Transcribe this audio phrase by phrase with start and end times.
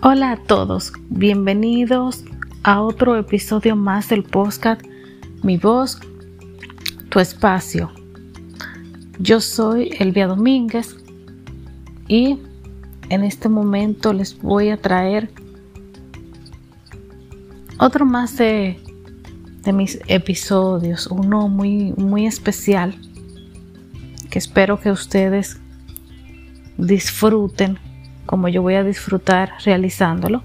[0.00, 2.22] Hola a todos, bienvenidos
[2.62, 4.80] a otro episodio más del podcast
[5.42, 5.98] Mi voz,
[7.08, 7.90] tu espacio.
[9.18, 10.94] Yo soy Elvia Domínguez
[12.06, 12.38] y
[13.08, 15.32] en este momento les voy a traer
[17.80, 18.80] otro más de,
[19.64, 22.94] de mis episodios, uno muy, muy especial
[24.30, 25.58] que espero que ustedes
[26.76, 27.80] disfruten
[28.28, 30.42] como yo voy a disfrutar realizándolo.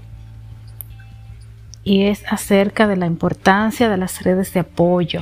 [1.84, 5.20] Y es acerca de la importancia de las redes de apoyo.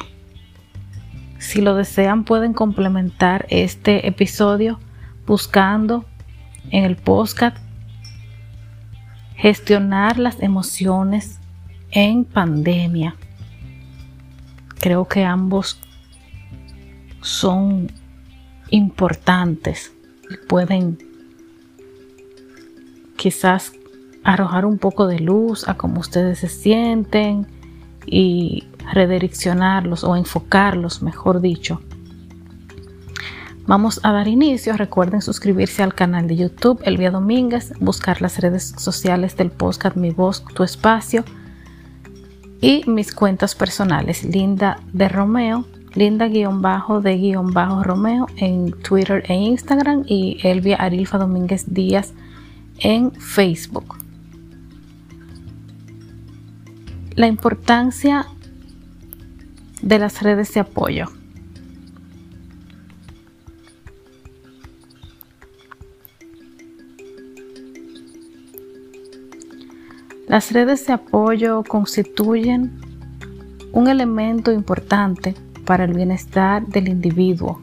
[1.41, 4.79] Si lo desean pueden complementar este episodio
[5.27, 6.05] buscando
[6.71, 7.57] en el podcast
[9.35, 11.41] gestionar las emociones
[11.91, 13.17] en pandemia.
[14.79, 15.81] Creo que ambos
[17.23, 17.91] son
[18.71, 19.93] importantes
[20.31, 21.12] y pueden
[23.23, 23.73] quizás
[24.25, 27.47] arrojar un poco de luz a cómo ustedes se sienten
[28.05, 31.81] y redireccionarlos o enfocarlos, mejor dicho.
[33.65, 34.77] Vamos a dar inicio.
[34.77, 40.11] Recuerden suscribirse al canal de YouTube Elvia Domínguez, buscar las redes sociales del podcast Mi
[40.11, 41.23] Voz, Tu Espacio
[42.61, 51.19] y mis cuentas personales, Linda de Romeo, Linda-de-Romeo en Twitter e Instagram y Elvia Arilfa
[51.19, 52.15] Domínguez Díaz
[52.83, 53.97] en Facebook.
[57.15, 58.27] La importancia
[59.83, 61.07] de las redes de apoyo.
[70.27, 72.81] Las redes de apoyo constituyen
[73.73, 75.35] un elemento importante
[75.67, 77.61] para el bienestar del individuo,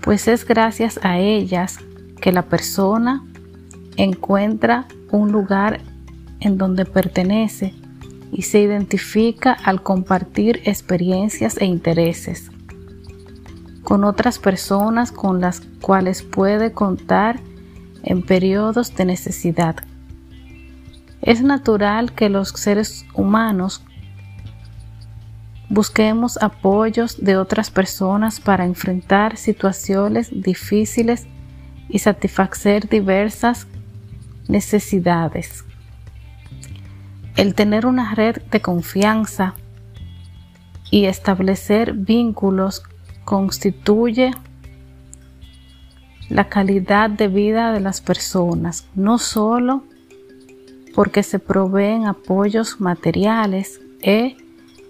[0.00, 1.78] pues es gracias a ellas
[2.20, 3.24] que la persona
[3.96, 5.80] encuentra un lugar
[6.40, 7.74] en donde pertenece
[8.32, 12.50] y se identifica al compartir experiencias e intereses
[13.90, 17.40] con otras personas con las cuales puede contar
[18.04, 19.74] en periodos de necesidad.
[21.22, 23.82] Es natural que los seres humanos
[25.68, 31.26] busquemos apoyos de otras personas para enfrentar situaciones difíciles
[31.88, 33.66] y satisfacer diversas
[34.50, 35.64] necesidades.
[37.36, 39.54] El tener una red de confianza
[40.90, 42.82] y establecer vínculos
[43.24, 44.32] constituye
[46.28, 49.84] la calidad de vida de las personas, no solo
[50.94, 54.36] porque se proveen apoyos materiales e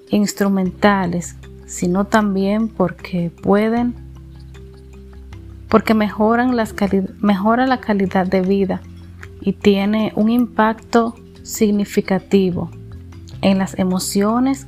[0.09, 3.95] instrumentales, sino también porque pueden,
[5.69, 6.57] porque mejoran
[7.21, 8.81] mejora la calidad de vida
[9.41, 12.71] y tiene un impacto significativo
[13.43, 14.67] en las emociones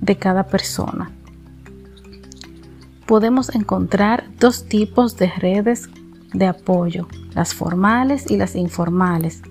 [0.00, 1.10] de cada persona.
[3.06, 5.88] Podemos encontrar dos tipos de redes
[6.32, 9.42] de apoyo, las formales y las informales.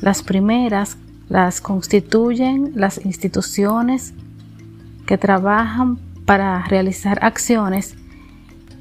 [0.00, 0.96] Las primeras
[1.28, 4.14] las constituyen las instituciones
[5.06, 7.96] que trabajan para realizar acciones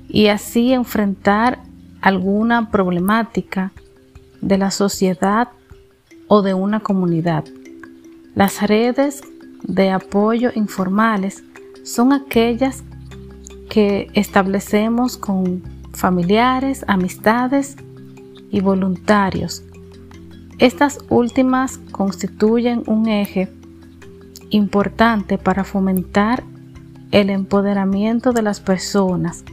[0.08, 1.60] y así enfrentar
[2.02, 3.72] alguna problemática
[4.44, 5.50] de la sociedad
[6.28, 7.46] o de una comunidad.
[8.36, 9.22] Las redes
[9.64, 11.44] de apoyo informales
[11.84, 12.84] son aquellas
[13.70, 17.78] que establecemos con familiares, amistades
[18.52, 19.64] y voluntarios.
[20.60, 23.52] Estas últimas constituyen un eje
[24.50, 26.44] importante para fomentar
[27.12, 29.44] el empoderamiento de las personas.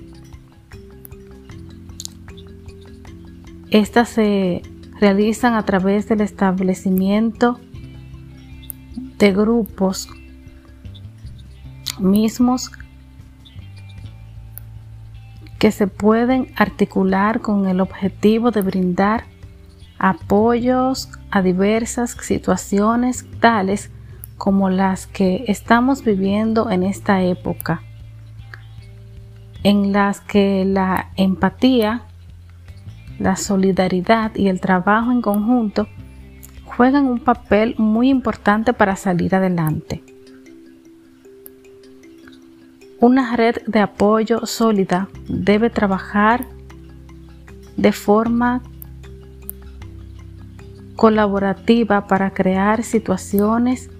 [3.71, 4.62] Estas se
[5.00, 7.59] realizan a través del establecimiento
[9.19, 10.09] de grupos
[11.99, 12.71] mismos
[15.59, 19.25] que se pueden articular con el objetivo de brindar
[19.98, 23.91] apoyos a diversas situaciones tales
[24.39, 27.83] como las que estamos viviendo en esta época,
[29.63, 32.07] en las que la empatía
[33.21, 35.87] la solidaridad y el trabajo en conjunto
[36.65, 40.03] juegan un papel muy importante para salir adelante.
[42.99, 46.47] Una red de apoyo sólida debe trabajar
[47.77, 48.63] de forma
[50.97, 53.91] colaborativa para crear situaciones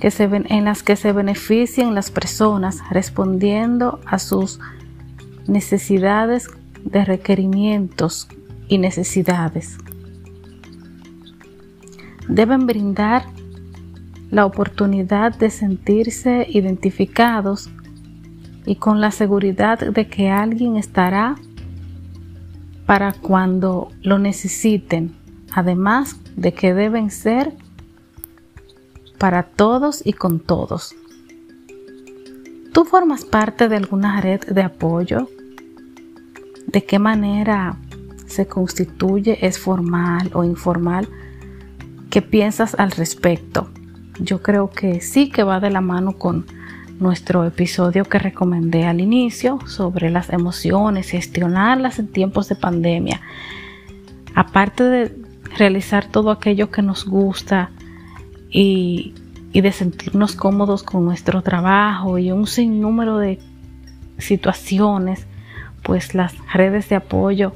[0.00, 4.60] en las que se beneficien las personas respondiendo a sus
[5.46, 6.48] necesidades
[6.84, 8.28] de requerimientos
[8.68, 9.78] y necesidades.
[12.28, 13.26] deben brindar
[14.30, 17.70] la oportunidad de sentirse identificados
[18.66, 21.36] y con la seguridad de que alguien estará
[22.86, 25.14] para cuando lo necesiten,
[25.52, 27.52] además de que deben ser
[29.18, 30.94] para todos y con todos.
[32.72, 35.28] ¿Tú formas parte de alguna red de apoyo?
[36.74, 37.76] ¿De qué manera
[38.26, 39.46] se constituye?
[39.46, 41.08] ¿Es formal o informal?
[42.10, 43.68] ¿Qué piensas al respecto?
[44.18, 46.46] Yo creo que sí que va de la mano con
[46.98, 53.20] nuestro episodio que recomendé al inicio sobre las emociones, gestionarlas en tiempos de pandemia.
[54.34, 55.16] Aparte de
[55.56, 57.70] realizar todo aquello que nos gusta
[58.50, 59.14] y,
[59.52, 63.38] de sentirnos cómodos con nuestro trabajo y un sinnúmero de
[64.18, 65.28] situaciones,
[65.84, 67.54] pues las redes de apoyo,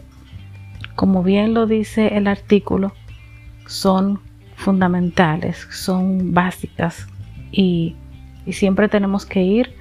[0.95, 2.93] como bien lo dice el artículo,
[3.67, 4.21] son
[4.55, 7.09] fundamentales, son básicas
[7.51, 7.97] y
[8.49, 9.75] y siempre tenemos que ir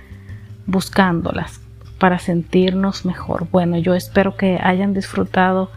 [0.66, 1.62] buscándolas
[2.00, 3.48] para sentirnos mejor.
[3.50, 5.72] Bueno, yo espero que hayan disfrutado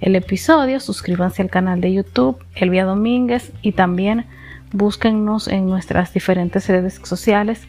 [0.00, 0.78] el episodio.
[0.78, 4.24] Suscríbanse al canal de YouTube Elvia Domínguez y también
[4.72, 7.66] búsquennos en nuestras diferentes redes sociales.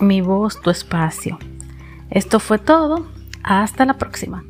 [0.00, 1.38] Mi voz, tu espacio.
[2.10, 3.06] Esto fue todo.
[3.42, 4.44] Hasta la próxima.